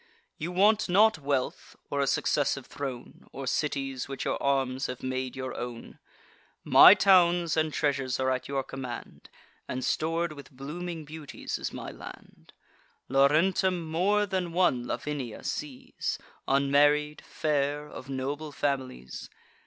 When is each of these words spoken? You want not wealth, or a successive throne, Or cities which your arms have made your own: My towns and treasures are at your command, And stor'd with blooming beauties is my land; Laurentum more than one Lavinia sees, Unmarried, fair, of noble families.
You 0.39 0.51
want 0.51 0.89
not 0.89 1.19
wealth, 1.19 1.75
or 1.91 1.99
a 2.01 2.07
successive 2.07 2.65
throne, 2.65 3.27
Or 3.31 3.45
cities 3.45 4.07
which 4.07 4.25
your 4.25 4.41
arms 4.41 4.87
have 4.87 5.03
made 5.03 5.35
your 5.35 5.53
own: 5.55 5.99
My 6.63 6.95
towns 6.95 7.55
and 7.55 7.71
treasures 7.71 8.19
are 8.19 8.31
at 8.31 8.47
your 8.47 8.63
command, 8.63 9.29
And 9.67 9.85
stor'd 9.85 10.33
with 10.33 10.49
blooming 10.49 11.05
beauties 11.05 11.59
is 11.59 11.71
my 11.71 11.91
land; 11.91 12.51
Laurentum 13.09 13.85
more 13.91 14.25
than 14.25 14.53
one 14.53 14.87
Lavinia 14.87 15.43
sees, 15.43 16.17
Unmarried, 16.47 17.21
fair, 17.23 17.87
of 17.87 18.09
noble 18.09 18.51
families. 18.51 19.29